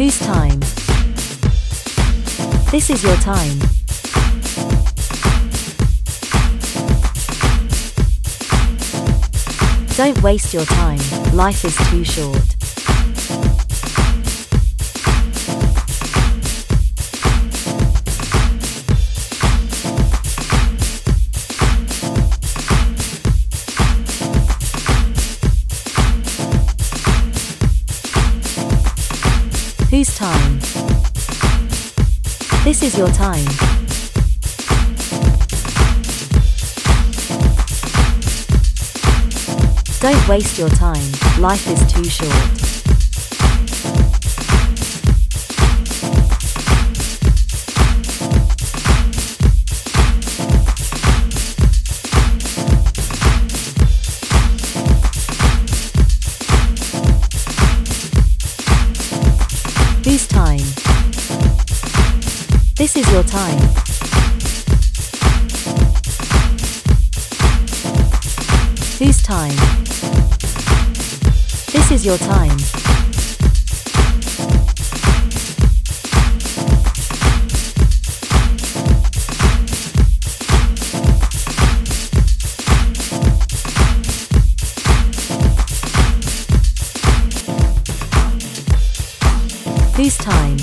Whose 0.00 0.18
time? 0.20 0.58
This 2.70 2.88
is 2.88 3.02
your 3.04 3.16
time. 3.16 3.58
Don't 9.98 10.22
waste 10.22 10.54
your 10.54 10.64
time, 10.64 11.00
life 11.36 11.66
is 11.66 11.76
too 11.90 12.02
short. 12.02 12.56
Whose 29.90 30.14
time? 30.14 30.60
This 32.62 32.84
is 32.84 32.96
your 32.96 33.08
time. 33.08 33.44
Don't 39.98 40.28
waste 40.28 40.60
your 40.60 40.68
time, 40.68 41.02
life 41.40 41.66
is 41.66 41.92
too 41.92 42.04
short. 42.04 42.69
Whose 60.10 60.26
time? 60.26 60.58
This 62.74 62.96
is 62.96 63.08
your 63.12 63.22
time. 63.22 63.60
Whose 68.98 69.22
time? 69.22 69.54
This 71.70 71.92
is 71.92 72.04
your 72.04 72.18
time. 72.18 72.58
Whose 90.00 90.16
time? 90.16 90.56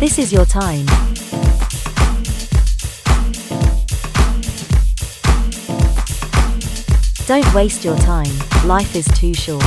This 0.00 0.18
is 0.18 0.32
your 0.32 0.44
time. 0.44 0.84
Don't 7.28 7.54
waste 7.54 7.84
your 7.84 7.96
time, 7.98 8.36
life 8.66 8.96
is 8.96 9.06
too 9.14 9.32
short. 9.32 9.62